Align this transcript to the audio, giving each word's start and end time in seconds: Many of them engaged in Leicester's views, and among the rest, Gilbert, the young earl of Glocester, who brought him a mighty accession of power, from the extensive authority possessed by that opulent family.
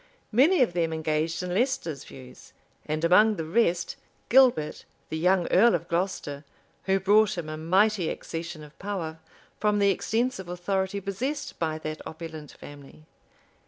Many 0.31 0.63
of 0.63 0.73
them 0.73 0.91
engaged 0.93 1.43
in 1.43 1.53
Leicester's 1.53 2.05
views, 2.05 2.53
and 2.87 3.03
among 3.03 3.35
the 3.35 3.45
rest, 3.45 3.97
Gilbert, 4.29 4.83
the 5.09 5.17
young 5.19 5.45
earl 5.51 5.75
of 5.75 5.87
Glocester, 5.87 6.43
who 6.85 6.99
brought 6.99 7.37
him 7.37 7.47
a 7.49 7.55
mighty 7.55 8.09
accession 8.09 8.63
of 8.63 8.79
power, 8.79 9.19
from 9.59 9.77
the 9.77 9.91
extensive 9.91 10.49
authority 10.49 10.99
possessed 10.99 11.59
by 11.59 11.77
that 11.77 12.01
opulent 12.07 12.51
family. 12.53 13.03